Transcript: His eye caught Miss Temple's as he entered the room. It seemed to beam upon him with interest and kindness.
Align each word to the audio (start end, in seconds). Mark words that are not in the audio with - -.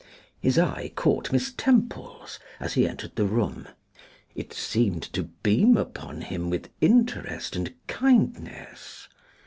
His 0.41 0.57
eye 0.57 0.91
caught 0.95 1.31
Miss 1.31 1.53
Temple's 1.55 2.39
as 2.59 2.73
he 2.73 2.87
entered 2.87 3.15
the 3.15 3.27
room. 3.27 3.67
It 4.33 4.51
seemed 4.51 5.03
to 5.13 5.25
beam 5.43 5.77
upon 5.77 6.21
him 6.21 6.49
with 6.49 6.71
interest 6.81 7.55
and 7.55 7.75
kindness. 7.85 9.07